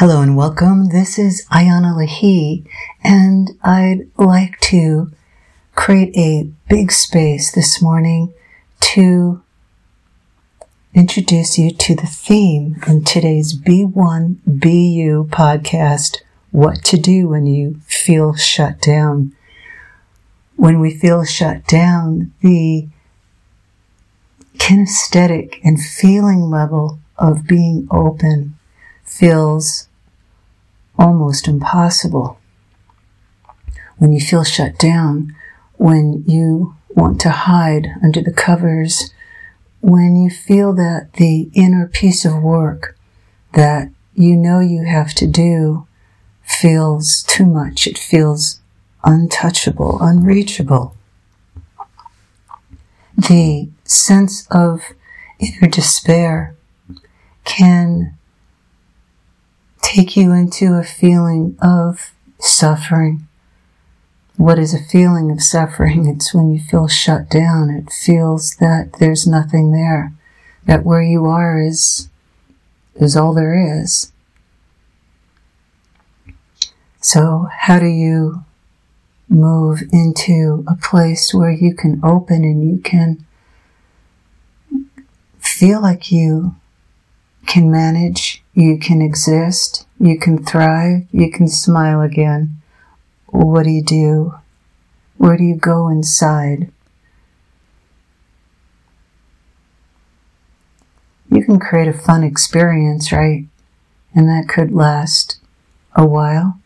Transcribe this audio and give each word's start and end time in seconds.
Hello 0.00 0.22
and 0.22 0.36
welcome. 0.36 0.90
This 0.90 1.18
is 1.18 1.44
Iana 1.46 1.92
Lahi, 1.92 2.64
and 3.02 3.58
I'd 3.64 4.06
like 4.16 4.60
to 4.70 5.10
create 5.74 6.16
a 6.16 6.48
big 6.68 6.92
space 6.92 7.50
this 7.50 7.82
morning 7.82 8.32
to 8.92 9.42
introduce 10.94 11.58
you 11.58 11.72
to 11.72 11.96
the 11.96 12.06
theme 12.06 12.76
in 12.86 13.02
today's 13.02 13.52
Be 13.52 13.84
One, 13.84 14.40
Be 14.46 14.86
You 14.86 15.26
podcast 15.32 16.18
What 16.52 16.84
to 16.84 16.96
Do 16.96 17.30
When 17.30 17.46
You 17.46 17.80
Feel 17.84 18.36
Shut 18.36 18.80
Down. 18.80 19.34
When 20.54 20.78
we 20.78 20.96
feel 20.96 21.24
shut 21.24 21.66
down, 21.66 22.32
the 22.40 22.86
kinesthetic 24.58 25.58
and 25.64 25.82
feeling 25.82 26.42
level 26.42 27.00
of 27.16 27.48
being 27.48 27.88
open 27.90 28.54
feels 29.04 29.87
almost 30.98 31.48
impossible. 31.48 32.38
When 33.96 34.12
you 34.12 34.20
feel 34.20 34.44
shut 34.44 34.78
down, 34.78 35.34
when 35.76 36.24
you 36.26 36.76
want 36.88 37.20
to 37.20 37.30
hide 37.30 37.88
under 38.02 38.20
the 38.20 38.32
covers, 38.32 39.12
when 39.80 40.16
you 40.16 40.30
feel 40.30 40.72
that 40.74 41.12
the 41.14 41.48
inner 41.54 41.86
piece 41.86 42.24
of 42.24 42.42
work 42.42 42.96
that 43.54 43.90
you 44.14 44.36
know 44.36 44.58
you 44.60 44.84
have 44.84 45.14
to 45.14 45.26
do 45.26 45.86
feels 46.42 47.22
too 47.22 47.46
much, 47.46 47.86
it 47.86 47.98
feels 47.98 48.60
untouchable, 49.04 49.98
unreachable. 50.00 50.96
The 53.16 53.68
sense 53.84 54.46
of 54.50 54.82
inner 55.38 55.68
despair 55.68 56.56
can 57.44 58.17
take 59.88 60.18
you 60.18 60.32
into 60.34 60.74
a 60.74 60.84
feeling 60.84 61.56
of 61.62 62.12
suffering. 62.38 63.26
What 64.36 64.58
is 64.58 64.74
a 64.74 64.84
feeling 64.84 65.30
of 65.30 65.42
suffering? 65.42 66.06
It's 66.06 66.34
when 66.34 66.52
you 66.52 66.60
feel 66.60 66.88
shut 66.88 67.30
down. 67.30 67.70
It 67.70 67.90
feels 67.90 68.56
that 68.56 68.98
there's 69.00 69.26
nothing 69.26 69.72
there, 69.72 70.12
that 70.66 70.84
where 70.84 71.02
you 71.02 71.24
are 71.24 71.58
is, 71.58 72.10
is 72.96 73.16
all 73.16 73.32
there 73.32 73.80
is. 73.80 74.12
So 77.00 77.48
how 77.50 77.78
do 77.78 77.86
you 77.86 78.44
move 79.26 79.82
into 79.90 80.66
a 80.68 80.74
place 80.74 81.32
where 81.32 81.50
you 81.50 81.74
can 81.74 81.98
open 82.04 82.44
and 82.44 82.70
you 82.70 82.78
can 82.82 83.24
feel 85.38 85.80
like 85.80 86.12
you 86.12 86.56
can 87.46 87.70
manage, 87.70 88.42
you 88.58 88.76
can 88.76 89.00
exist, 89.00 89.86
you 90.00 90.18
can 90.18 90.44
thrive, 90.44 91.06
you 91.12 91.30
can 91.30 91.46
smile 91.46 92.00
again. 92.00 92.60
What 93.26 93.62
do 93.62 93.70
you 93.70 93.84
do? 93.84 94.34
Where 95.16 95.36
do 95.36 95.44
you 95.44 95.54
go 95.54 95.86
inside? 95.86 96.72
You 101.30 101.44
can 101.44 101.60
create 101.60 101.86
a 101.86 101.92
fun 101.92 102.24
experience, 102.24 103.12
right? 103.12 103.44
And 104.12 104.28
that 104.28 104.48
could 104.48 104.72
last 104.72 105.38
a 105.94 106.04
while. 106.04 106.58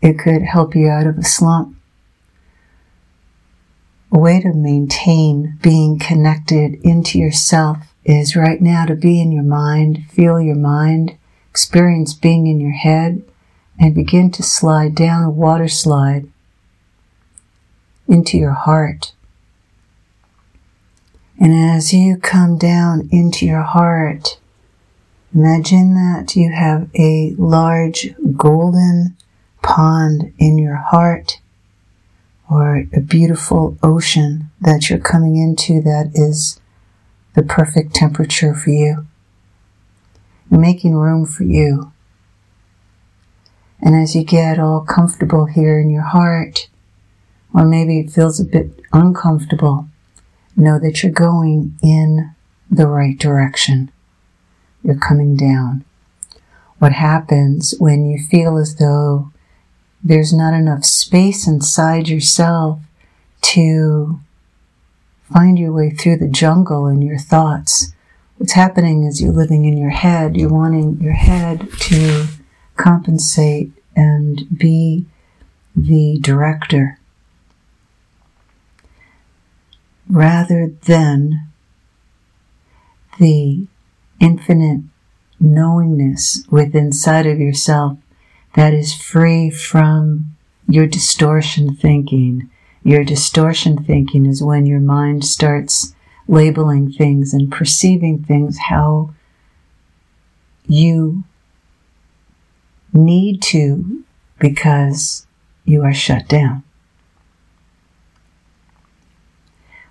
It 0.00 0.18
could 0.18 0.40
help 0.40 0.74
you 0.74 0.88
out 0.88 1.06
of 1.06 1.18
a 1.18 1.22
slump. 1.22 1.76
A 4.10 4.18
way 4.18 4.40
to 4.40 4.54
maintain 4.54 5.58
being 5.60 5.98
connected 5.98 6.76
into 6.82 7.18
yourself 7.18 7.92
is 8.06 8.36
right 8.36 8.62
now 8.62 8.86
to 8.86 8.94
be 8.94 9.20
in 9.20 9.32
your 9.32 9.44
mind, 9.44 10.06
feel 10.10 10.40
your 10.40 10.56
mind, 10.56 11.18
experience 11.56 12.12
being 12.12 12.46
in 12.46 12.60
your 12.60 12.72
head, 12.72 13.22
and 13.80 13.94
begin 13.94 14.30
to 14.30 14.42
slide 14.42 14.94
down 14.94 15.24
a 15.24 15.30
water 15.30 15.68
slide 15.68 16.28
into 18.06 18.36
your 18.36 18.52
heart. 18.52 19.14
And 21.40 21.54
as 21.54 21.94
you 21.94 22.18
come 22.18 22.58
down 22.58 23.08
into 23.10 23.46
your 23.46 23.62
heart, 23.62 24.38
imagine 25.34 25.94
that 25.94 26.36
you 26.36 26.52
have 26.52 26.90
a 26.94 27.34
large 27.38 28.14
golden 28.36 29.16
pond 29.62 30.34
in 30.38 30.58
your 30.58 30.76
heart 30.76 31.40
or 32.50 32.84
a 32.92 33.00
beautiful 33.00 33.78
ocean 33.82 34.50
that 34.60 34.90
you're 34.90 34.98
coming 34.98 35.36
into 35.36 35.80
that 35.80 36.10
is 36.12 36.60
the 37.32 37.42
perfect 37.42 37.94
temperature 37.94 38.54
for 38.54 38.68
you. 38.68 39.05
Making 40.50 40.94
room 40.94 41.26
for 41.26 41.44
you. 41.44 41.92
And 43.80 43.94
as 43.94 44.14
you 44.14 44.24
get 44.24 44.58
all 44.58 44.80
comfortable 44.80 45.46
here 45.46 45.78
in 45.78 45.90
your 45.90 46.02
heart, 46.02 46.68
or 47.52 47.64
maybe 47.64 47.98
it 48.00 48.10
feels 48.10 48.40
a 48.40 48.44
bit 48.44 48.80
uncomfortable, 48.92 49.88
know 50.56 50.78
that 50.78 51.02
you're 51.02 51.12
going 51.12 51.76
in 51.82 52.34
the 52.70 52.86
right 52.86 53.18
direction. 53.18 53.90
You're 54.82 54.98
coming 54.98 55.36
down. 55.36 55.84
What 56.78 56.92
happens 56.92 57.74
when 57.78 58.06
you 58.06 58.18
feel 58.18 58.56
as 58.56 58.76
though 58.76 59.32
there's 60.02 60.32
not 60.32 60.54
enough 60.54 60.84
space 60.84 61.48
inside 61.48 62.08
yourself 62.08 62.80
to 63.40 64.20
find 65.32 65.58
your 65.58 65.72
way 65.72 65.90
through 65.90 66.18
the 66.18 66.28
jungle 66.28 66.86
in 66.86 67.02
your 67.02 67.18
thoughts. 67.18 67.92
What's 68.38 68.52
happening 68.52 69.04
is 69.04 69.22
you're 69.22 69.32
living 69.32 69.64
in 69.64 69.78
your 69.78 69.90
head. 69.90 70.36
You're 70.36 70.52
wanting 70.52 71.00
your 71.00 71.14
head 71.14 71.68
to 71.80 72.26
compensate 72.76 73.72
and 73.94 74.46
be 74.58 75.06
the 75.74 76.18
director 76.20 76.98
rather 80.08 80.70
than 80.84 81.48
the 83.18 83.66
infinite 84.20 84.82
knowingness 85.40 86.44
within 86.50 86.86
inside 86.86 87.26
of 87.26 87.38
yourself 87.38 87.98
that 88.54 88.72
is 88.72 88.94
free 88.94 89.50
from 89.50 90.36
your 90.68 90.86
distortion 90.86 91.74
thinking 91.74 92.48
your 92.82 93.04
distortion 93.04 93.82
thinking 93.82 94.24
is 94.24 94.42
when 94.42 94.64
your 94.64 94.80
mind 94.80 95.24
starts 95.24 95.95
labeling 96.28 96.90
things 96.90 97.32
and 97.32 97.50
perceiving 97.50 98.22
things 98.22 98.58
how 98.68 99.10
you 100.66 101.24
need 102.92 103.40
to 103.42 104.04
because 104.38 105.26
you 105.64 105.82
are 105.82 105.94
shut 105.94 106.28
down. 106.28 106.62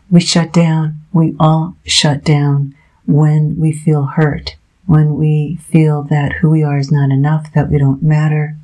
We 0.10 0.20
shut 0.22 0.54
down, 0.54 1.02
we 1.12 1.36
all 1.40 1.76
shut 1.86 2.24
down 2.24 2.76
when 3.06 3.60
we 3.60 3.72
feel 3.72 4.04
hurt, 4.04 4.56
when 4.86 5.16
we 5.16 5.56
feel 5.56 6.04
that 6.04 6.34
who 6.34 6.50
we 6.50 6.64
are 6.64 6.78
is 6.78 6.92
not 6.92 7.12
enough, 7.12 7.52
that 7.54 7.70
we 7.70 7.78
don't 7.78 8.04
matter. 8.04 8.58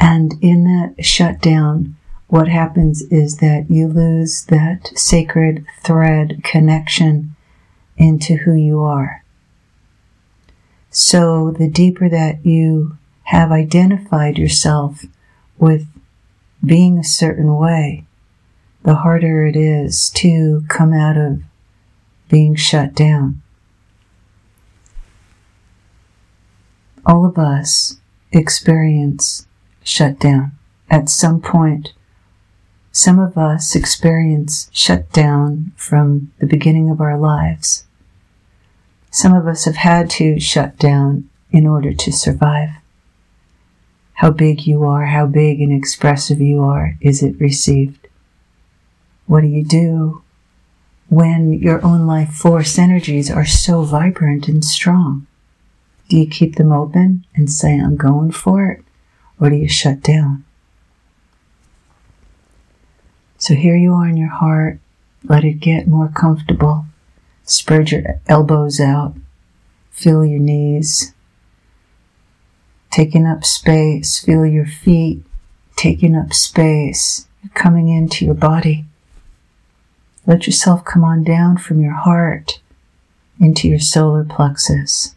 And 0.00 0.34
in 0.40 0.64
that 0.64 1.04
shutdown, 1.04 1.96
what 2.34 2.48
happens 2.48 3.02
is 3.12 3.36
that 3.36 3.64
you 3.70 3.86
lose 3.86 4.46
that 4.46 4.90
sacred 4.96 5.64
thread 5.84 6.42
connection 6.42 7.36
into 7.96 8.38
who 8.38 8.52
you 8.54 8.80
are. 8.80 9.22
So 10.90 11.52
the 11.56 11.68
deeper 11.68 12.08
that 12.08 12.44
you 12.44 12.98
have 13.22 13.52
identified 13.52 14.36
yourself 14.36 15.04
with 15.58 15.86
being 16.64 16.98
a 16.98 17.04
certain 17.04 17.54
way, 17.54 18.04
the 18.82 18.96
harder 18.96 19.46
it 19.46 19.54
is 19.54 20.10
to 20.16 20.64
come 20.68 20.92
out 20.92 21.16
of 21.16 21.40
being 22.28 22.56
shut 22.56 22.96
down. 22.96 23.42
All 27.06 27.24
of 27.24 27.38
us 27.38 28.00
experience 28.32 29.46
shut 29.84 30.18
down 30.18 30.50
at 30.90 31.08
some 31.08 31.40
point 31.40 31.92
some 32.94 33.18
of 33.18 33.36
us 33.36 33.74
experience 33.74 34.70
shutdown 34.72 35.72
from 35.74 36.30
the 36.38 36.46
beginning 36.46 36.88
of 36.88 37.00
our 37.00 37.18
lives. 37.18 37.84
Some 39.10 39.34
of 39.34 39.48
us 39.48 39.64
have 39.64 39.74
had 39.74 40.08
to 40.10 40.38
shut 40.38 40.78
down 40.78 41.28
in 41.50 41.66
order 41.66 41.92
to 41.92 42.12
survive. 42.12 42.70
How 44.12 44.30
big 44.30 44.64
you 44.64 44.84
are, 44.84 45.06
how 45.06 45.26
big 45.26 45.60
and 45.60 45.72
expressive 45.72 46.40
you 46.40 46.62
are, 46.62 46.96
is 47.00 47.20
it 47.20 47.40
received? 47.40 48.06
What 49.26 49.40
do 49.40 49.48
you 49.48 49.64
do 49.64 50.22
when 51.08 51.52
your 51.52 51.84
own 51.84 52.06
life 52.06 52.32
force 52.32 52.78
energies 52.78 53.28
are 53.28 53.44
so 53.44 53.82
vibrant 53.82 54.46
and 54.46 54.64
strong? 54.64 55.26
Do 56.08 56.16
you 56.16 56.28
keep 56.28 56.54
them 56.54 56.70
open 56.70 57.26
and 57.34 57.50
say, 57.50 57.76
I'm 57.76 57.96
going 57.96 58.30
for 58.30 58.66
it? 58.66 58.84
Or 59.40 59.50
do 59.50 59.56
you 59.56 59.68
shut 59.68 60.00
down? 60.00 60.44
So 63.44 63.52
here 63.52 63.76
you 63.76 63.92
are 63.92 64.08
in 64.08 64.16
your 64.16 64.30
heart. 64.30 64.78
Let 65.22 65.44
it 65.44 65.60
get 65.60 65.86
more 65.86 66.08
comfortable. 66.08 66.86
Spread 67.42 67.90
your 67.90 68.18
elbows 68.26 68.80
out. 68.80 69.16
Feel 69.90 70.24
your 70.24 70.38
knees. 70.40 71.12
taking 72.90 73.26
up 73.26 73.44
space. 73.44 74.18
Feel 74.18 74.46
your 74.46 74.64
feet 74.64 75.22
taking 75.76 76.16
up 76.16 76.32
space. 76.32 77.28
You're 77.42 77.50
coming 77.52 77.90
into 77.90 78.24
your 78.24 78.32
body. 78.32 78.86
Let 80.26 80.46
yourself 80.46 80.82
come 80.86 81.04
on 81.04 81.22
down 81.22 81.58
from 81.58 81.80
your 81.82 81.92
heart 81.92 82.60
into 83.38 83.68
your 83.68 83.78
solar 83.78 84.24
plexus 84.24 85.16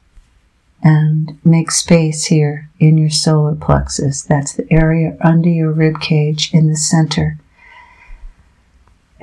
and 0.83 1.39
make 1.45 1.71
space 1.71 2.25
here 2.25 2.69
in 2.77 2.97
your 2.97 3.09
solar 3.09 3.55
plexus. 3.55 4.21
That's 4.21 4.51
the 4.51 4.67
area 4.69 5.15
under 5.21 5.47
your 5.47 5.71
rib 5.71 6.01
cage 6.01 6.53
in 6.53 6.67
the 6.67 6.75
center. 6.75 7.37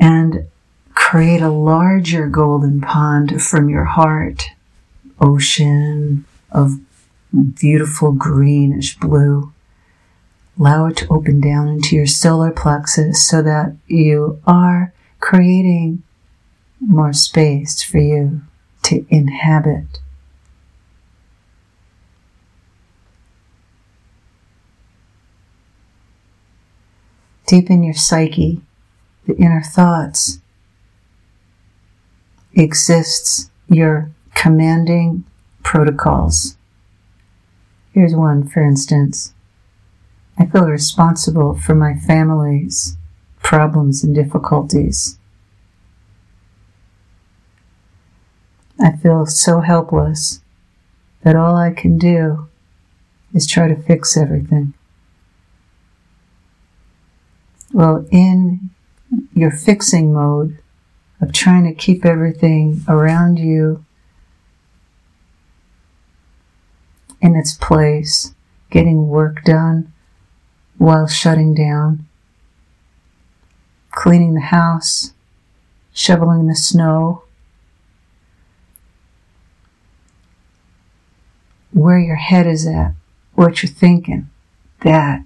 And 0.06 0.48
create 0.92 1.40
a 1.40 1.48
larger 1.48 2.28
golden 2.28 2.82
pond 2.82 3.42
from 3.42 3.70
your 3.70 3.86
heart, 3.86 4.50
ocean 5.18 6.26
of 6.52 6.78
beautiful 7.54 8.12
greenish 8.12 8.98
blue. 8.98 9.50
Allow 10.58 10.88
it 10.88 10.98
to 10.98 11.08
open 11.08 11.40
down 11.40 11.68
into 11.68 11.96
your 11.96 12.06
solar 12.06 12.50
plexus 12.50 13.26
so 13.26 13.40
that 13.40 13.76
you 13.86 14.42
are 14.46 14.92
creating 15.20 16.02
more 16.80 17.14
space 17.14 17.82
for 17.82 17.96
you 17.96 18.42
to 18.82 19.06
inhabit. 19.08 20.00
Deep 27.46 27.70
in 27.70 27.82
your 27.82 27.94
psyche, 27.94 28.60
the 29.26 29.36
inner 29.36 29.62
thoughts, 29.62 30.40
exists 32.54 33.50
your 33.68 34.10
commanding 34.34 35.24
protocols. 35.62 36.56
Here's 37.92 38.14
one, 38.14 38.46
for 38.46 38.62
instance. 38.62 39.34
I 40.38 40.46
feel 40.46 40.66
responsible 40.66 41.54
for 41.54 41.74
my 41.74 41.94
family's 41.94 42.96
problems 43.42 44.02
and 44.02 44.14
difficulties. 44.14 45.18
I 48.80 48.96
feel 48.96 49.26
so 49.26 49.60
helpless 49.60 50.40
that 51.22 51.36
all 51.36 51.56
I 51.56 51.70
can 51.70 51.96
do 51.96 52.48
is 53.32 53.46
try 53.46 53.68
to 53.68 53.76
fix 53.76 54.16
everything. 54.16 54.74
Well, 57.72 58.06
in 58.10 58.70
your 59.34 59.50
fixing 59.50 60.12
mode 60.12 60.58
of 61.20 61.32
trying 61.32 61.64
to 61.64 61.74
keep 61.74 62.04
everything 62.04 62.82
around 62.88 63.38
you 63.38 63.84
in 67.20 67.34
its 67.36 67.54
place, 67.54 68.34
getting 68.70 69.08
work 69.08 69.42
done 69.44 69.92
while 70.76 71.06
shutting 71.06 71.54
down, 71.54 72.04
cleaning 73.90 74.34
the 74.34 74.40
house, 74.40 75.12
shoveling 75.92 76.46
the 76.46 76.54
snow, 76.54 77.22
where 81.72 81.98
your 81.98 82.16
head 82.16 82.46
is 82.46 82.66
at, 82.66 82.92
what 83.34 83.62
you're 83.62 83.70
thinking, 83.72 84.28
that 84.82 85.24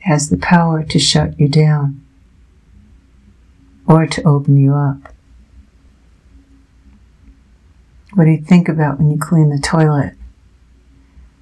has 0.00 0.28
the 0.28 0.36
power 0.36 0.82
to 0.84 0.98
shut 0.98 1.38
you 1.38 1.48
down 1.48 2.04
or 3.90 4.06
to 4.06 4.22
open 4.22 4.56
you 4.56 4.72
up. 4.72 5.12
What 8.14 8.24
do 8.24 8.30
you 8.30 8.40
think 8.40 8.68
about 8.68 8.98
when 8.98 9.10
you 9.10 9.18
clean 9.18 9.50
the 9.50 9.58
toilet? 9.58 10.14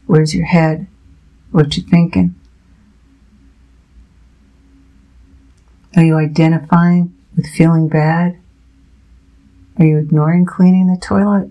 Where's 0.06 0.34
your 0.34 0.46
head? 0.46 0.86
What 1.50 1.76
you 1.76 1.82
thinking? 1.82 2.34
Are 5.94 6.02
you 6.02 6.16
identifying 6.16 7.14
with 7.36 7.46
feeling 7.48 7.88
bad? 7.88 8.38
Are 9.78 9.84
you 9.84 9.98
ignoring 9.98 10.46
cleaning 10.46 10.86
the 10.86 10.98
toilet? 10.98 11.50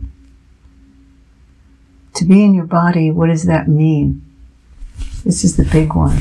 To 2.16 2.26
be 2.26 2.44
in 2.44 2.56
your 2.56 2.66
body, 2.66 3.12
what 3.12 3.28
does 3.28 3.46
that 3.46 3.68
mean? 3.68 4.24
This 5.24 5.44
is 5.44 5.58
the 5.58 5.66
big 5.66 5.94
one. 5.94 6.18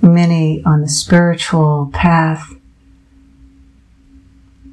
Many 0.00 0.62
on 0.64 0.80
the 0.80 0.88
spiritual 0.88 1.90
path, 1.92 2.54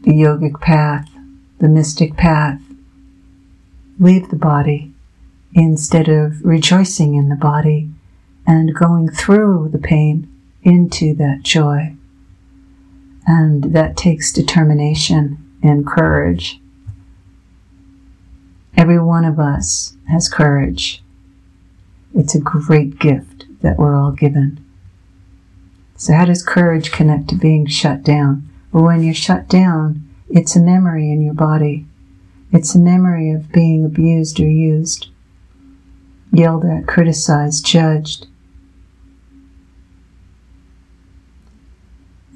the 0.01 0.11
yogic 0.11 0.59
path, 0.61 1.09
the 1.59 1.67
mystic 1.67 2.15
path, 2.15 2.61
leave 3.99 4.29
the 4.29 4.35
body 4.35 4.93
instead 5.53 6.07
of 6.07 6.43
rejoicing 6.43 7.15
in 7.15 7.29
the 7.29 7.35
body 7.35 7.89
and 8.47 8.73
going 8.73 9.09
through 9.09 9.69
the 9.71 9.79
pain 9.79 10.27
into 10.63 11.13
that 11.15 11.41
joy. 11.43 11.95
And 13.27 13.75
that 13.75 13.97
takes 13.97 14.31
determination 14.31 15.37
and 15.61 15.85
courage. 15.85 16.59
Every 18.75 18.99
one 18.99 19.25
of 19.25 19.39
us 19.39 19.95
has 20.07 20.29
courage. 20.29 21.03
It's 22.15 22.33
a 22.33 22.39
great 22.39 22.97
gift 22.97 23.45
that 23.61 23.77
we're 23.77 23.95
all 23.95 24.11
given. 24.11 24.65
So 25.95 26.13
how 26.13 26.25
does 26.25 26.41
courage 26.43 26.91
connect 26.91 27.27
to 27.29 27.35
being 27.35 27.67
shut 27.67 28.03
down? 28.03 28.48
Well, 28.71 28.83
when 28.83 29.03
you're 29.03 29.13
shut 29.13 29.47
down, 29.47 30.07
it's 30.29 30.55
a 30.55 30.61
memory 30.61 31.11
in 31.11 31.21
your 31.21 31.33
body. 31.33 31.85
It's 32.51 32.75
a 32.75 32.79
memory 32.79 33.31
of 33.31 33.51
being 33.51 33.83
abused 33.85 34.39
or 34.39 34.49
used, 34.49 35.07
yelled 36.31 36.65
at, 36.65 36.87
criticized, 36.87 37.65
judged. 37.65 38.27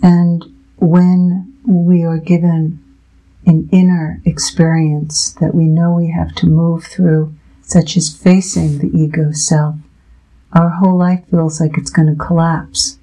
And 0.01 0.43
when 0.77 1.55
we 1.65 2.03
are 2.03 2.17
given 2.17 2.83
an 3.45 3.69
inner 3.71 4.21
experience 4.25 5.33
that 5.33 5.55
we 5.55 5.65
know 5.65 5.93
we 5.93 6.11
have 6.11 6.33
to 6.35 6.47
move 6.47 6.85
through, 6.85 7.33
such 7.61 7.95
as 7.95 8.15
facing 8.15 8.79
the 8.79 8.91
ego 8.97 9.31
self, 9.31 9.75
our 10.51 10.69
whole 10.69 10.97
life 10.97 11.23
feels 11.29 11.59
like 11.59 11.77
it's 11.77 11.89
going 11.89 12.07
to 12.07 12.23
collapse. 12.23 12.99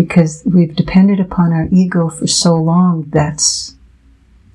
Because 0.00 0.42
we've 0.46 0.74
depended 0.74 1.20
upon 1.20 1.52
our 1.52 1.68
ego 1.70 2.08
for 2.08 2.26
so 2.26 2.54
long, 2.54 3.04
that's 3.10 3.76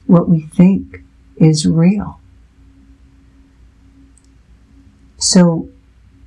what 0.07 0.27
we 0.27 0.41
think 0.41 1.03
is 1.37 1.67
real. 1.67 2.19
So 5.17 5.69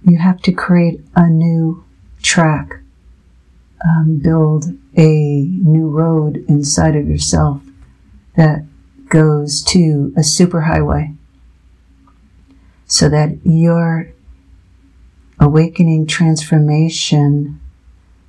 you 0.04 0.18
have 0.18 0.40
to 0.42 0.52
create 0.52 1.00
a 1.16 1.28
new 1.28 1.84
track, 2.22 2.78
um, 3.84 4.20
build 4.22 4.66
a 4.96 5.42
new 5.42 5.88
road 5.88 6.44
inside 6.46 6.94
of 6.94 7.08
yourself 7.08 7.60
that 8.36 8.64
goes 9.08 9.64
to 9.64 10.12
a 10.16 10.20
superhighway 10.20 11.16
so 12.86 13.08
that 13.08 13.36
your 13.44 14.12
awakening 15.40 16.06
transformation 16.06 17.60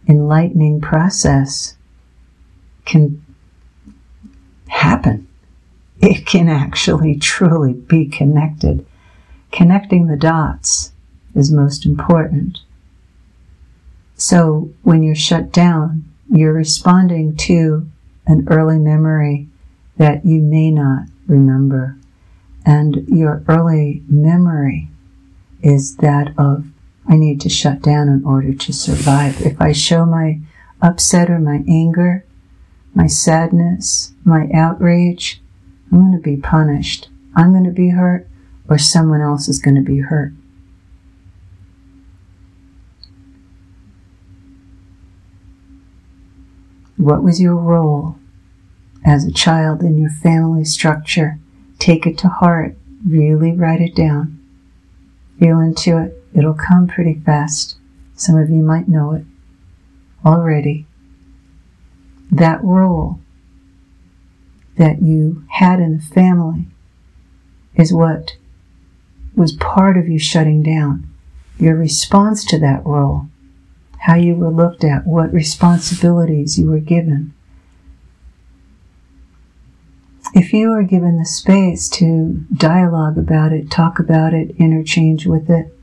enlightening 0.10 0.82
process 0.82 1.78
can 2.86 3.24
happen. 4.68 5.28
It 6.02 6.26
can 6.26 6.50
actually 6.50 7.16
truly 7.18 7.74
be 7.74 8.06
connected. 8.06 8.86
Connecting 9.52 10.08
the 10.08 10.18
dots 10.18 10.92
is 11.36 11.52
most 11.52 11.86
important. 11.86 12.60
So 14.16 14.72
when 14.84 15.04
you're 15.04 15.16
shut 15.16 15.52
down, 15.52 16.06
you're 16.32 16.54
responding 16.54 17.36
to 17.38 17.88
an 18.26 18.48
early 18.50 18.78
memory 18.78 19.48
that 19.98 20.26
you 20.26 20.42
may 20.42 20.72
not 20.72 21.04
remember. 21.28 21.98
And 22.66 23.08
your 23.08 23.44
early 23.48 24.04
memory 24.08 24.90
is 25.62 25.98
that 25.98 26.34
of, 26.38 26.66
I 27.10 27.16
need 27.16 27.42
to 27.42 27.50
shut 27.50 27.82
down 27.82 28.08
in 28.08 28.24
order 28.24 28.54
to 28.54 28.72
survive. 28.72 29.42
If 29.42 29.60
I 29.60 29.72
show 29.72 30.06
my 30.06 30.40
upset 30.82 31.30
or 31.30 31.40
my 31.40 31.64
anger, 31.68 32.24
my 32.94 33.08
sadness, 33.08 34.14
my 34.24 34.48
outrage, 34.54 35.42
I'm 35.92 36.00
going 36.00 36.14
to 36.14 36.20
be 36.20 36.38
punished. 36.38 37.10
I'm 37.36 37.52
going 37.52 37.66
to 37.66 37.72
be 37.72 37.90
hurt, 37.90 38.28
or 38.70 38.78
someone 38.78 39.22
else 39.22 39.48
is 39.48 39.60
going 39.60 39.76
to 39.76 39.82
be 39.82 40.00
hurt. 40.00 40.34
What 46.96 47.24
was 47.24 47.42
your 47.42 47.56
role 47.56 48.20
as 49.06 49.26
a 49.26 49.32
child 49.32 49.82
in 49.82 49.98
your 49.98 50.10
family 50.10 50.66
structure. 50.66 51.40
Take 51.80 52.06
it 52.06 52.18
to 52.20 52.28
heart. 52.28 52.76
Really 53.08 53.54
write 53.54 53.82
it 53.82 53.96
down. 53.96 54.40
Feel 55.40 55.60
into 55.60 55.98
it. 55.98 56.24
It'll 56.40 56.54
come 56.56 56.88
pretty 56.88 57.16
fast. 57.16 57.76
Some 58.16 58.38
of 58.38 58.50
you 58.50 58.64
might 58.64 58.88
know 58.88 59.12
it 59.12 59.26
already. 60.26 60.88
That 62.32 62.64
role 62.64 63.20
that 64.78 65.02
you 65.02 65.44
had 65.50 65.80
in 65.80 65.98
the 65.98 66.04
family 66.04 66.66
is 67.76 67.92
what 67.94 68.38
was 69.36 69.52
part 69.52 69.98
of 69.98 70.08
you 70.08 70.18
shutting 70.18 70.64
down. 70.64 71.06
your 71.60 71.76
response 71.76 72.46
to 72.46 72.58
that 72.60 72.86
role, 72.86 73.28
how 74.00 74.16
you 74.16 74.34
were 74.34 74.50
looked 74.50 74.84
at, 74.84 75.06
what 75.06 75.32
responsibilities 75.34 76.58
you 76.58 76.70
were 76.70 76.80
given. 76.80 77.34
If 80.34 80.54
you 80.54 80.72
are 80.72 80.84
given 80.84 81.18
the 81.18 81.26
space 81.26 81.90
to 81.90 82.46
dialogue 82.54 83.18
about 83.18 83.52
it, 83.52 83.70
talk 83.70 84.00
about 84.00 84.34
it, 84.34 84.56
interchange 84.58 85.26
with 85.26 85.50
it, 85.50 85.76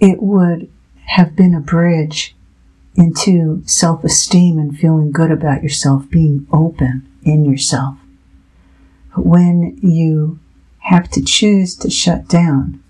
it 0.00 0.22
would 0.22 0.70
have 1.04 1.36
been 1.36 1.54
a 1.54 1.60
bridge 1.60 2.34
into 2.96 3.62
self 3.66 4.02
esteem 4.02 4.58
and 4.58 4.76
feeling 4.76 5.12
good 5.12 5.30
about 5.30 5.62
yourself, 5.62 6.08
being 6.10 6.46
open 6.52 7.06
in 7.22 7.44
yourself. 7.44 7.96
But 9.14 9.26
when 9.26 9.78
you 9.82 10.38
have 10.78 11.10
to 11.10 11.22
choose 11.22 11.76
to 11.76 11.90
shut 11.90 12.28
down 12.28 12.82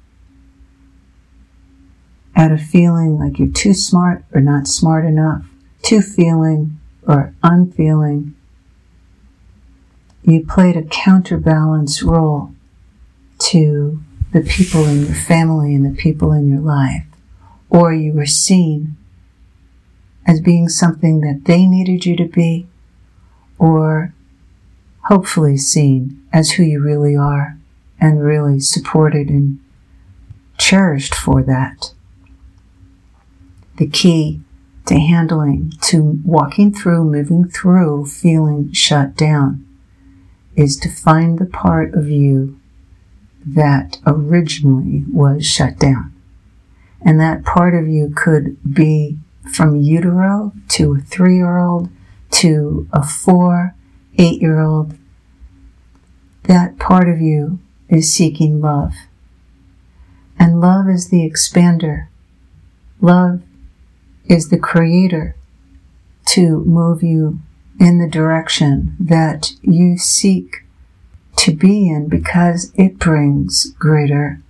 out 2.37 2.53
of 2.53 2.63
feeling 2.63 3.19
like 3.19 3.39
you're 3.39 3.49
too 3.49 3.75
smart 3.75 4.25
or 4.33 4.41
not 4.41 4.69
smart 4.69 5.05
enough, 5.05 5.45
too 5.83 6.01
feeling 6.01 6.79
or 7.07 7.35
unfeeling, 7.43 8.35
you 10.23 10.47
played 10.47 10.77
a 10.77 10.83
counterbalance 10.83 12.03
role 12.03 12.53
to 13.39 14.01
the 14.33 14.41
people 14.41 14.87
in 14.87 15.07
your 15.07 15.15
family 15.15 15.75
and 15.75 15.85
the 15.85 15.97
people 15.97 16.33
in 16.33 16.49
your 16.49 16.61
life, 16.61 17.05
or 17.69 17.93
you 17.93 18.13
were 18.13 18.27
seen 18.27 18.97
as 20.27 20.41
being 20.41 20.69
something 20.69 21.21
that 21.21 21.45
they 21.47 21.67
needed 21.67 22.07
you 22.07 22.17
to 22.17 22.27
be, 22.27 22.67
or 23.59 24.15
hopefully 25.05 25.57
seen 25.57 26.25
as 26.33 26.53
who 26.53 26.63
you 26.63 26.81
really 26.81 27.17
are 27.17 27.59
and 28.01 28.23
really 28.23 28.61
supported 28.61 29.29
and 29.29 29.59
cherished 30.59 31.15
for 31.15 31.43
that. 31.43 31.93
The 33.79 33.89
key 33.89 34.41
to 34.87 34.99
handling, 34.99 35.73
to 35.83 36.21
walking 36.25 36.73
through, 36.73 37.05
moving 37.05 37.49
through, 37.49 38.07
feeling 38.07 38.73
shut 38.73 39.17
down 39.17 39.67
is 40.55 40.77
to 40.77 40.91
find 40.91 41.39
the 41.39 41.47
part 41.47 41.95
of 41.95 42.09
you 42.09 42.60
that 43.47 43.99
originally 44.07 45.05
was 45.13 45.47
shut 45.47 45.79
down. 45.79 46.15
And 47.03 47.19
that 47.21 47.45
part 47.45 47.75
of 47.75 47.89
you 47.89 48.13
could 48.15 48.57
be 48.75 49.19
from 49.55 49.81
utero 49.81 50.53
to 50.69 50.95
a 50.95 51.01
three 51.01 51.37
year 51.37 51.59
old 51.59 51.89
to 52.31 52.89
a 52.93 53.03
four, 53.03 53.75
eight 54.19 54.41
year 54.41 54.61
old. 54.61 54.97
That 56.45 56.79
part 56.79 57.09
of 57.09 57.21
you 57.21 57.59
is 57.89 58.13
seeking 58.13 58.61
love. 58.61 58.95
And 60.39 60.61
love 60.61 60.89
is 60.89 61.11
the 61.11 61.29
expander. 61.29 62.09
Love 63.01 63.43
is 64.27 64.49
the 64.49 64.59
creator 64.59 65.37
to 66.27 66.65
move 66.65 67.03
you 67.03 67.41
in 67.79 67.99
the 67.99 68.09
direction 68.09 68.97
that 69.01 69.53
you 69.63 69.99
seek 69.99 70.65
to 71.41 71.55
be 71.55 71.89
in 71.89 72.07
because 72.07 72.71
it 72.75 72.99
brings 72.99 73.71
greater 73.79 74.43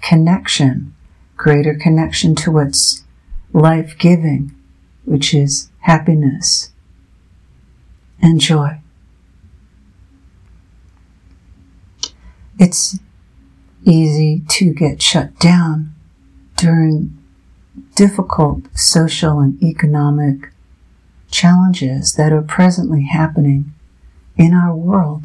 connection, 0.00 0.94
greater 1.36 1.74
connection 1.74 2.34
to 2.34 2.50
what's 2.50 3.04
life 3.52 3.94
giving, 3.98 4.50
which 5.04 5.34
is 5.34 5.68
happiness 5.80 6.70
and 8.22 8.40
joy. 8.40 8.80
It's 12.58 12.98
easy 13.84 14.42
to 14.48 14.72
get 14.72 15.02
shut 15.02 15.38
down 15.38 15.94
during 16.56 17.18
difficult 17.96 18.62
social 18.74 19.40
and 19.40 19.62
economic 19.62 20.52
challenges 21.30 22.14
that 22.14 22.32
are 22.32 22.40
presently 22.40 23.04
happening 23.04 23.74
in 24.38 24.54
our 24.54 24.74
world. 24.74 25.24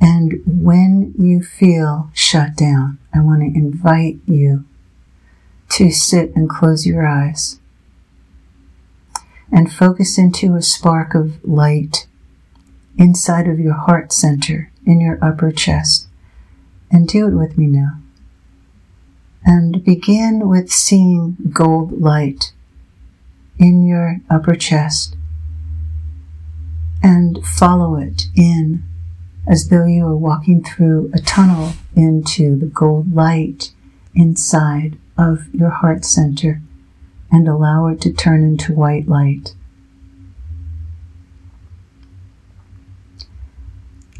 And 0.00 0.40
when 0.46 1.14
you 1.18 1.42
feel 1.42 2.10
shut 2.14 2.56
down, 2.56 2.98
I 3.14 3.20
want 3.20 3.40
to 3.40 3.58
invite 3.58 4.18
you 4.26 4.64
to 5.70 5.90
sit 5.90 6.34
and 6.34 6.48
close 6.48 6.86
your 6.86 7.06
eyes 7.06 7.60
and 9.52 9.72
focus 9.72 10.16
into 10.16 10.54
a 10.54 10.62
spark 10.62 11.14
of 11.14 11.44
light 11.44 12.06
inside 12.96 13.46
of 13.46 13.58
your 13.58 13.74
heart 13.74 14.12
center 14.12 14.70
in 14.86 15.00
your 15.00 15.18
upper 15.22 15.52
chest. 15.52 16.06
And 16.90 17.06
do 17.06 17.28
it 17.28 17.34
with 17.34 17.56
me 17.56 17.66
now. 17.66 18.00
And 19.44 19.84
begin 19.84 20.48
with 20.48 20.70
seeing 20.72 21.36
gold 21.52 22.00
light 22.00 22.52
in 23.58 23.86
your 23.86 24.20
upper 24.28 24.54
chest 24.54 25.16
and 27.02 27.44
follow 27.44 27.96
it 27.96 28.24
in 28.34 28.82
as 29.50 29.68
though 29.68 29.84
you 29.84 30.06
are 30.06 30.16
walking 30.16 30.62
through 30.62 31.10
a 31.12 31.18
tunnel 31.18 31.72
into 31.96 32.56
the 32.56 32.66
gold 32.66 33.12
light 33.12 33.72
inside 34.14 34.96
of 35.18 35.52
your 35.52 35.70
heart 35.70 36.04
center 36.04 36.62
and 37.32 37.48
allow 37.48 37.88
it 37.88 38.00
to 38.00 38.12
turn 38.12 38.44
into 38.44 38.72
white 38.72 39.08
light. 39.08 39.54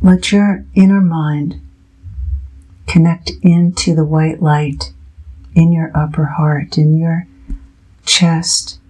Let 0.02 0.32
your 0.32 0.64
inner 0.74 1.00
mind 1.00 1.60
connect 2.88 3.30
into 3.40 3.94
the 3.94 4.04
white 4.04 4.42
light 4.42 4.92
in 5.54 5.72
your 5.72 5.96
upper 5.96 6.24
heart, 6.24 6.76
in 6.76 6.98
your 6.98 7.28
chest, 8.04 8.80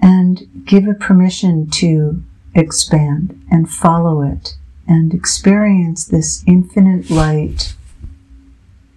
and 0.00 0.46
give 0.64 0.86
it 0.86 1.00
permission 1.00 1.68
to 1.70 2.22
expand 2.56 3.40
and 3.50 3.70
follow 3.70 4.22
it 4.22 4.56
and 4.88 5.12
experience 5.12 6.04
this 6.04 6.42
infinite 6.46 7.10
light 7.10 7.74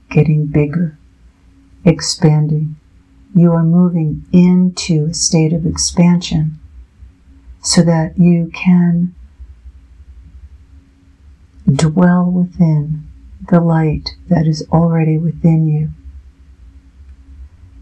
getting 0.10 0.48
bigger, 0.48 0.98
expanding. 1.86 2.76
You 3.36 3.52
are 3.52 3.64
moving 3.64 4.26
into 4.32 5.06
a 5.06 5.14
state 5.14 5.54
of 5.54 5.66
expansion 5.66 6.58
so 7.62 7.84
that 7.84 8.18
you 8.18 8.50
can 8.54 9.14
dwell 11.70 12.26
within 12.26 13.08
the 13.50 13.60
light 13.60 14.12
that 14.30 14.48
is 14.48 14.66
already 14.72 15.18
within 15.18 15.68
you. 15.68 15.90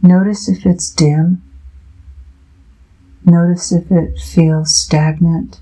Notice 0.02 0.50
if 0.50 0.66
it's 0.66 0.90
dim. 0.90 1.42
Notice 3.26 3.72
if 3.72 3.92
it 3.92 4.20
feels 4.20 4.74
stagnant. 4.74 5.60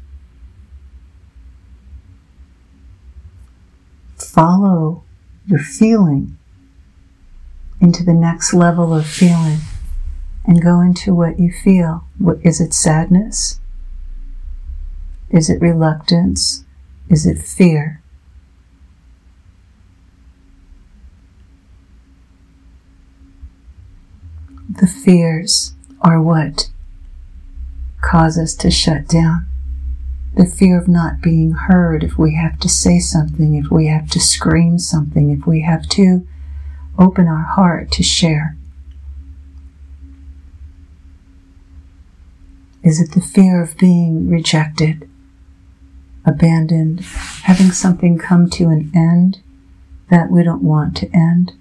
Follow 4.18 5.04
your 5.48 5.60
feeling 5.60 6.38
into 7.82 8.04
the 8.04 8.14
next 8.14 8.54
level 8.54 8.94
of 8.94 9.06
feeling 9.06 9.60
and 10.46 10.62
go 10.62 10.82
into 10.82 11.14
what 11.14 11.40
you 11.40 11.52
feel. 11.52 12.06
What, 12.18 12.38
is 12.44 12.62
it 12.62 12.74
sadness? 12.74 13.60
Is 15.30 15.50
it 15.50 15.62
reluctance? 15.62 16.64
Is 17.10 17.26
it 17.26 17.40
fear? 17.40 18.02
The 24.70 24.88
fears 24.88 25.74
are 26.02 26.22
what 26.22 26.70
cause 28.02 28.38
us 28.38 28.54
to 28.56 28.70
shut 28.70 29.08
down. 29.08 29.48
The 30.36 30.46
fear 30.46 30.77
of 30.77 30.89
not 30.89 31.22
being 31.22 31.51
heard 31.51 32.04
if 32.04 32.18
we 32.18 32.36
have 32.36 32.60
to 32.60 32.70
say 32.70 33.00
something, 33.00 33.56
if 33.56 33.72
we 33.72 33.88
have 33.88 34.10
to 34.12 34.20
scream 34.20 34.77
something, 34.77 35.30
if 35.30 35.48
we 35.48 35.62
have 35.62 35.88
to 35.89 36.27
open 36.98 37.27
our 37.27 37.44
heart 37.44 37.92
to 37.92 38.04
share? 38.04 38.58
Is 42.84 43.00
it 43.00 43.13
the 43.13 43.22
fear 43.22 43.62
of 43.63 43.77
being 43.77 44.30
rejected, 44.30 45.10
abandoned, 46.25 47.01
having 47.44 47.72
something 47.72 48.18
come 48.18 48.50
to 48.51 48.65
an 48.65 48.92
end 48.94 49.42
that 50.10 50.30
we 50.30 50.44
don't 50.44 50.62
want 50.62 50.96
to 50.98 51.10
end? 51.15 51.54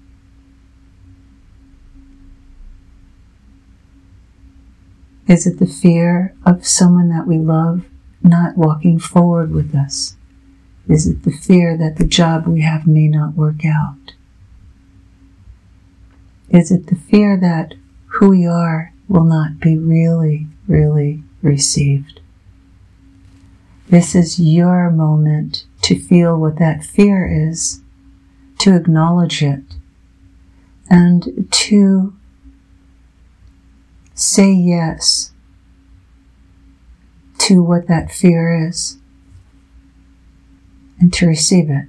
Is 5.27 5.47
it 5.47 5.57
the 5.57 5.65
fear 5.65 6.35
of 6.45 6.67
someone 6.67 7.09
that 7.09 7.25
we 7.25 7.37
love 7.37 7.85
not 8.25 8.57
walking 8.57 8.99
forward 8.99 9.51
with 9.51 9.73
us? 9.75 10.15
Is 10.87 11.07
it 11.07 11.23
the 11.23 11.31
fear 11.31 11.77
that 11.77 11.97
the 11.97 12.05
job 12.05 12.45
we 12.45 12.61
have 12.61 12.85
may 12.85 13.07
not 13.07 13.35
work 13.35 13.65
out? 13.65 14.13
Is 16.49 16.71
it 16.71 16.87
the 16.87 16.95
fear 16.95 17.37
that 17.37 17.73
who 18.05 18.29
we 18.29 18.45
are 18.45 18.93
will 19.07 19.23
not 19.23 19.59
be 19.59 19.77
really, 19.77 20.47
really 20.67 21.23
received? 21.41 22.19
This 23.89 24.15
is 24.15 24.39
your 24.39 24.89
moment 24.89 25.65
to 25.83 25.99
feel 25.99 26.37
what 26.37 26.57
that 26.57 26.83
fear 26.83 27.27
is, 27.27 27.81
to 28.59 28.75
acknowledge 28.75 29.43
it, 29.43 29.63
and 30.89 31.47
to 31.51 32.15
say 34.13 34.51
yes 34.51 35.31
to 37.45 37.61
what 37.61 37.87
that 37.87 38.11
fear 38.11 38.67
is 38.67 38.97
and 40.99 41.13
to 41.13 41.27
receive 41.27 41.69
it 41.69 41.85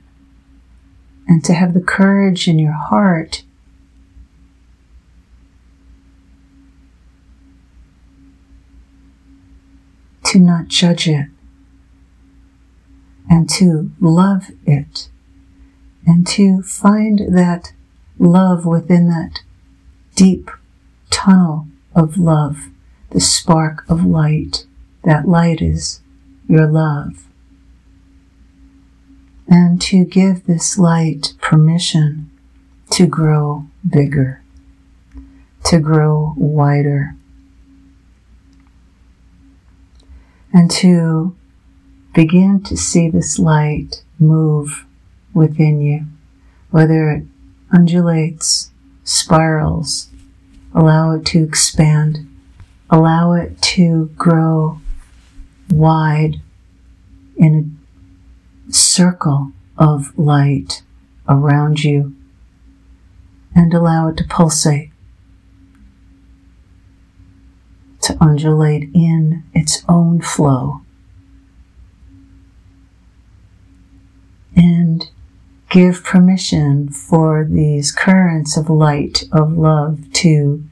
and 1.27 1.43
to 1.43 1.55
have 1.55 1.73
the 1.73 1.81
courage 1.81 2.47
in 2.47 2.59
your 2.59 2.75
heart 2.75 3.43
to 10.25 10.39
not 10.39 10.69
judge 10.69 11.09
it 11.09 11.29
and 13.31 13.49
to 13.49 13.91
love 13.99 14.51
it 14.67 15.09
and 16.07 16.27
to 16.27 16.61
find 16.61 17.35
that 17.35 17.73
love 18.19 18.67
within 18.67 19.09
that 19.09 19.41
deep 20.17 20.51
tunnel 21.09 21.67
of 21.95 22.19
love, 22.19 22.69
the 23.09 23.21
spark 23.21 23.89
of 23.89 24.05
light. 24.05 24.67
That 25.07 25.27
light 25.27 25.63
is 25.63 26.01
your 26.47 26.67
love. 26.67 27.25
And 29.49 29.81
to 29.83 30.05
give 30.05 30.45
this 30.45 30.77
light 30.77 31.33
permission 31.41 32.31
to 32.91 33.07
grow 33.07 33.67
bigger, 33.89 34.43
to 35.65 35.79
grow 35.79 36.35
wider, 36.37 37.15
and 40.53 40.71
to 40.73 41.35
begin 42.15 42.63
to 42.65 42.77
see 42.77 43.09
this 43.09 43.39
light 43.39 44.03
move 44.19 44.85
within 45.33 45.81
you, 45.81 46.05
whether 46.71 47.11
it 47.11 47.25
undulates, 47.73 48.71
spirals, 49.05 50.11
Allow 50.77 51.13
it 51.13 51.25
to 51.27 51.43
expand. 51.43 52.29
Allow 52.91 53.33
it 53.33 53.63
to 53.63 54.11
grow 54.15 54.79
wide 55.69 56.41
in 57.37 57.79
a 58.69 58.73
circle 58.73 59.53
of 59.77 60.17
light 60.19 60.83
around 61.29 61.85
you 61.85 62.15
and 63.55 63.73
allow 63.73 64.09
it 64.09 64.17
to 64.19 64.25
pulsate, 64.25 64.91
to 68.03 68.17
undulate 68.21 68.91
in 68.95 69.45
its 69.55 69.83
own 69.89 70.21
flow. 70.21 70.83
And 74.55 75.11
give 75.69 76.05
permission 76.05 76.89
for 76.89 77.45
these 77.45 77.93
currents 77.93 78.57
of 78.57 78.71
light, 78.71 79.25
of 79.33 79.53
love 79.53 80.13
to 80.15 80.65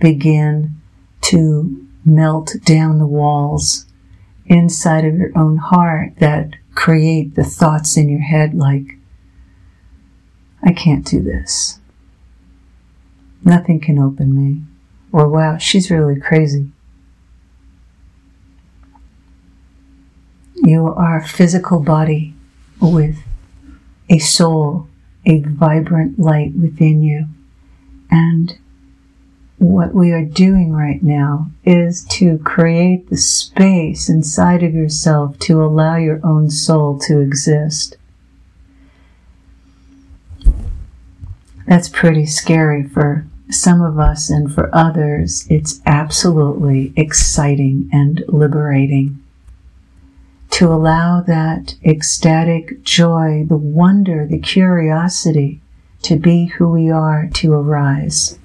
begin 0.00 0.80
to 1.22 1.86
melt 2.04 2.56
down 2.64 2.98
the 2.98 3.06
walls 3.06 3.86
inside 4.50 5.04
of 5.04 5.16
your 5.16 5.30
own 5.38 5.56
heart 5.56 6.12
that 6.18 6.50
create 6.74 7.36
the 7.36 7.44
thoughts 7.44 7.96
in 7.96 8.08
your 8.08 8.20
head 8.20 8.52
like, 8.52 8.96
I 10.62 10.72
can't 10.72 11.06
do 11.06 11.22
this. 11.22 11.78
Nothing 13.44 13.80
can 13.80 13.98
open 13.98 14.34
me. 14.36 14.62
Or, 15.12 15.28
wow, 15.28 15.56
she's 15.56 15.90
really 15.90 16.20
crazy. 16.20 16.70
You 20.56 20.88
are 20.88 21.18
a 21.18 21.26
physical 21.26 21.80
body 21.80 22.34
with 22.80 23.16
a 24.08 24.18
soul, 24.18 24.88
a 25.24 25.40
vibrant 25.40 26.18
light 26.18 26.54
within 26.54 27.02
you. 27.02 27.26
And 28.10 28.58
what 29.60 29.94
we 29.94 30.10
are 30.10 30.24
doing 30.24 30.72
right 30.72 31.02
now 31.02 31.46
is 31.64 32.04
to 32.06 32.38
create 32.38 33.10
the 33.10 33.16
space 33.16 34.08
inside 34.08 34.62
of 34.62 34.72
yourself 34.72 35.38
to 35.38 35.62
allow 35.62 35.96
your 35.96 36.18
own 36.24 36.48
soul 36.48 36.98
to 36.98 37.20
exist. 37.20 37.98
That's 41.66 41.90
pretty 41.90 42.24
scary 42.24 42.88
for 42.88 43.26
some 43.50 43.82
of 43.82 43.98
us, 43.98 44.30
and 44.30 44.52
for 44.52 44.74
others, 44.74 45.46
it's 45.50 45.80
absolutely 45.84 46.94
exciting 46.96 47.90
and 47.92 48.24
liberating 48.28 49.22
to 50.52 50.68
allow 50.68 51.20
that 51.20 51.74
ecstatic 51.84 52.82
joy, 52.82 53.44
the 53.46 53.58
wonder, 53.58 54.26
the 54.26 54.38
curiosity 54.38 55.60
to 56.02 56.16
be 56.16 56.46
who 56.46 56.70
we 56.70 56.90
are 56.90 57.28
to 57.34 57.52
arise. 57.52 58.38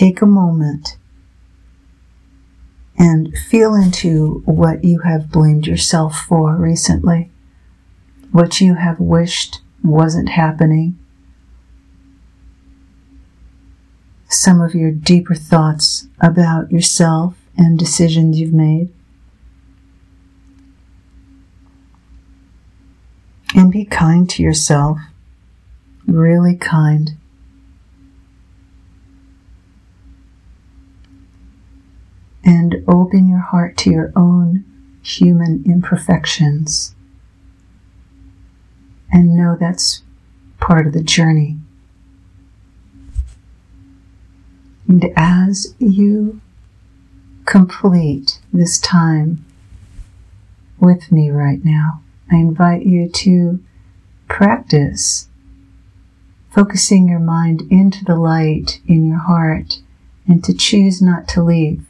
Take 0.00 0.22
a 0.22 0.26
moment 0.26 0.96
and 2.96 3.36
feel 3.36 3.74
into 3.74 4.40
what 4.46 4.82
you 4.82 5.00
have 5.00 5.30
blamed 5.30 5.66
yourself 5.66 6.16
for 6.16 6.56
recently, 6.56 7.30
what 8.32 8.62
you 8.62 8.76
have 8.76 8.98
wished 8.98 9.60
wasn't 9.84 10.30
happening, 10.30 10.98
some 14.26 14.62
of 14.62 14.74
your 14.74 14.90
deeper 14.90 15.34
thoughts 15.34 16.08
about 16.18 16.72
yourself 16.72 17.36
and 17.58 17.78
decisions 17.78 18.40
you've 18.40 18.54
made. 18.54 18.90
And 23.54 23.70
be 23.70 23.84
kind 23.84 24.30
to 24.30 24.42
yourself, 24.42 24.98
really 26.06 26.56
kind. 26.56 27.18
And 32.42 32.79
open 32.90 33.28
your 33.28 33.38
heart 33.38 33.76
to 33.78 33.90
your 33.90 34.12
own 34.16 34.64
human 35.02 35.62
imperfections. 35.64 36.94
And 39.12 39.36
know 39.36 39.56
that's 39.58 40.02
part 40.58 40.86
of 40.86 40.92
the 40.92 41.02
journey. 41.02 41.58
And 44.86 45.12
as 45.16 45.74
you 45.78 46.40
complete 47.46 48.40
this 48.52 48.78
time 48.78 49.44
with 50.78 51.12
me 51.12 51.30
right 51.30 51.64
now, 51.64 52.02
I 52.30 52.36
invite 52.36 52.86
you 52.86 53.08
to 53.08 53.60
practice 54.28 55.28
focusing 56.50 57.08
your 57.08 57.20
mind 57.20 57.62
into 57.70 58.04
the 58.04 58.16
light 58.16 58.80
in 58.86 59.06
your 59.06 59.18
heart 59.18 59.80
and 60.26 60.42
to 60.44 60.54
choose 60.54 61.00
not 61.00 61.28
to 61.28 61.42
leave. 61.42 61.84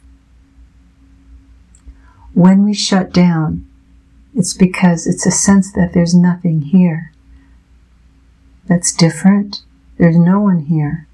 When 2.33 2.63
we 2.63 2.73
shut 2.73 3.11
down, 3.13 3.67
it's 4.33 4.53
because 4.53 5.05
it's 5.05 5.25
a 5.25 5.31
sense 5.31 5.71
that 5.73 5.93
there's 5.93 6.15
nothing 6.15 6.61
here. 6.61 7.11
That's 8.67 8.93
different. 8.93 9.61
There's 9.97 10.17
no 10.17 10.39
one 10.39 10.61
here. 10.61 11.07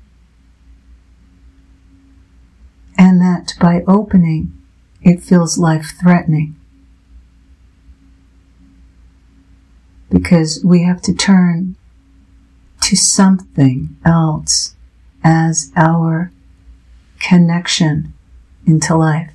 and 2.97 3.21
that 3.21 3.53
by 3.59 3.83
opening, 3.87 4.51
it 5.01 5.21
feels 5.21 5.57
life 5.57 5.93
threatening. 5.99 6.55
Because 10.09 10.63
we 10.63 10.83
have 10.83 11.01
to 11.03 11.13
turn 11.13 11.75
to 12.81 12.95
something 12.95 13.95
else 14.03 14.75
as 15.23 15.71
our 15.75 16.31
connection 17.19 18.13
into 18.65 18.95
life. 18.95 19.31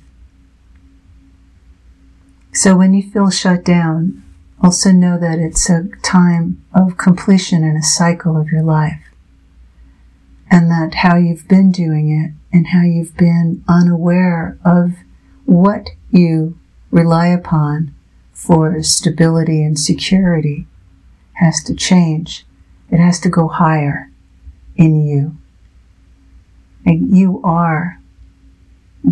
So 2.53 2.77
when 2.77 2.93
you 2.93 3.09
feel 3.09 3.31
shut 3.31 3.65
down, 3.65 4.23
also 4.61 4.91
know 4.91 5.17
that 5.17 5.39
it's 5.39 5.71
a 5.71 5.89
time 6.03 6.63
of 6.71 6.97
completion 6.97 7.63
in 7.63 7.75
a 7.75 7.81
cycle 7.81 8.39
of 8.39 8.49
your 8.49 8.61
life. 8.61 9.01
And 10.51 10.69
that 10.69 10.95
how 10.95 11.17
you've 11.17 11.47
been 11.47 11.71
doing 11.71 12.11
it 12.11 12.55
and 12.55 12.67
how 12.67 12.83
you've 12.83 13.17
been 13.17 13.63
unaware 13.67 14.59
of 14.63 14.93
what 15.45 15.89
you 16.11 16.59
rely 16.91 17.27
upon 17.27 17.95
for 18.33 18.83
stability 18.83 19.63
and 19.63 19.79
security 19.79 20.67
has 21.33 21.63
to 21.63 21.73
change. 21.73 22.45
It 22.91 22.99
has 22.99 23.19
to 23.21 23.29
go 23.29 23.47
higher 23.47 24.11
in 24.75 25.03
you. 25.03 25.37
And 26.85 27.17
you 27.17 27.41
are 27.43 27.99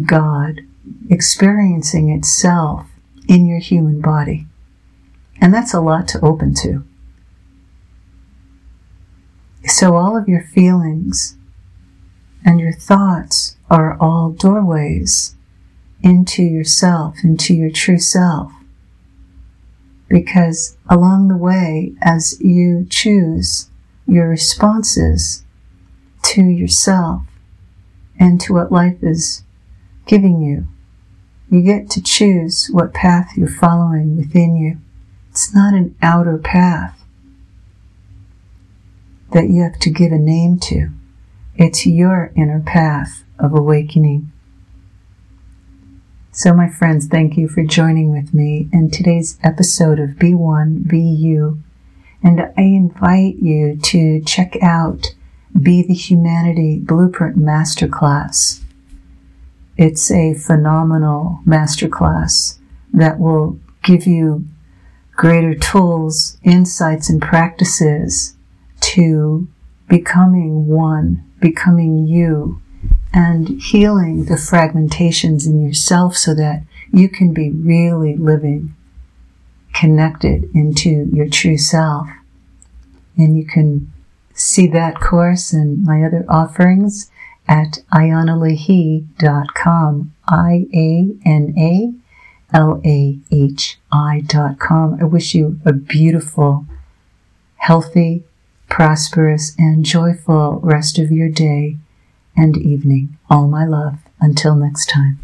God 0.06 0.62
experiencing 1.10 2.10
itself 2.12 2.90
in 3.32 3.46
your 3.46 3.60
human 3.60 4.02
body. 4.02 4.46
And 5.39 5.54
that's 5.54 5.74
a 5.74 5.80
lot 5.80 6.06
to 6.10 6.20
open 6.20 6.54
to. 6.56 6.84
So 9.63 9.96
all 9.96 10.17
of 10.17 10.28
your 10.28 10.44
feelings 10.44 11.38
and 12.44 12.60
your 12.60 12.74
thoughts 12.74 13.56
are 13.70 13.98
all 14.02 14.32
doorways 14.32 15.38
into 16.04 16.44
yourself, 16.44 17.24
into 17.24 17.54
your 17.54 17.72
true 17.72 18.00
self. 18.00 18.52
Because 20.10 20.76
along 20.89 21.30
the 21.30 21.38
way, 21.38 21.94
as 22.02 22.38
you 22.41 22.86
choose 22.89 23.70
your 24.06 24.28
responses 24.28 25.46
to 26.24 26.44
yourself 26.44 27.22
and 28.20 28.41
to 28.41 28.52
what 28.52 28.74
life 28.74 29.02
is 29.02 29.44
giving 30.06 30.41
you, 30.41 30.67
you 31.51 31.61
get 31.61 31.89
to 31.91 32.01
choose 32.01 32.69
what 32.71 32.93
path 32.93 33.33
you're 33.35 33.49
following 33.49 34.15
within 34.15 34.55
you. 34.55 34.77
It's 35.29 35.53
not 35.53 35.73
an 35.73 35.95
outer 36.01 36.37
path 36.37 37.03
that 39.33 39.49
you 39.49 39.61
have 39.61 39.77
to 39.79 39.89
give 39.89 40.13
a 40.13 40.17
name 40.17 40.59
to. 40.59 40.89
It's 41.55 41.85
your 41.85 42.31
inner 42.37 42.61
path 42.61 43.23
of 43.37 43.53
awakening. 43.53 44.31
So, 46.31 46.53
my 46.53 46.69
friends, 46.69 47.07
thank 47.07 47.35
you 47.35 47.49
for 47.49 47.63
joining 47.63 48.11
with 48.11 48.33
me 48.33 48.69
in 48.71 48.89
today's 48.89 49.37
episode 49.43 49.99
of 49.99 50.17
Be 50.17 50.33
One, 50.33 50.83
Be 50.83 51.01
You. 51.01 51.61
And 52.23 52.41
I 52.41 52.61
invite 52.61 53.35
you 53.41 53.75
to 53.75 54.21
check 54.21 54.55
out 54.61 55.13
Be 55.61 55.83
the 55.83 55.93
Humanity 55.93 56.79
Blueprint 56.79 57.37
Masterclass. 57.37 58.61
It's 59.77 60.12
a 60.12 60.34
phenomenal 60.34 61.39
masterclass 61.45 62.60
that 62.93 63.19
will 63.19 63.60
give 63.84 64.05
you 64.05 64.47
greater 65.15 65.55
tools, 65.55 66.38
insights, 66.43 67.10
and 67.10 67.21
practices 67.21 68.36
to 68.81 69.47
becoming 69.88 70.67
one, 70.67 71.23
becoming 71.39 72.07
you, 72.07 72.62
and 73.13 73.62
healing 73.62 74.25
the 74.25 74.36
fragmentations 74.36 75.45
in 75.45 75.62
yourself 75.62 76.15
so 76.15 76.34
that 76.34 76.63
you 76.93 77.10
can 77.10 77.34
be 77.34 77.49
really 77.49 78.15
living 78.15 78.75
connected 79.73 80.49
into 80.53 81.10
your 81.12 81.27
true 81.27 81.57
self. 81.57 82.07
And 83.17 83.38
you 83.38 83.45
can 83.45 83.91
see 84.34 84.67
that 84.67 84.99
course 84.99 85.53
and 85.53 85.84
my 85.84 86.03
other 86.03 86.25
offerings 86.27 87.12
at 87.51 87.83
ianalahi.com. 87.93 90.13
I-A-N-A-L-A-H-I 90.27 91.93
dot 94.27 94.59
com. 94.59 94.97
I 95.01 95.03
wish 95.03 95.35
you 95.35 95.59
a 95.65 95.73
beautiful, 95.73 96.65
healthy, 97.57 98.23
prosperous, 98.69 99.53
and 99.59 99.83
joyful 99.83 100.61
rest 100.63 100.97
of 100.97 101.11
your 101.11 101.27
day 101.27 101.75
and 102.37 102.55
evening. 102.57 103.17
All 103.29 103.49
my 103.49 103.65
love. 103.65 103.97
Until 104.21 104.55
next 104.55 104.89
time. 104.89 105.19